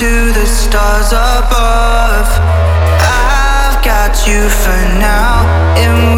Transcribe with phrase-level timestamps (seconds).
[0.00, 2.26] to the stars above.
[3.04, 6.09] I've got you for now.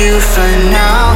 [0.00, 1.09] you for now.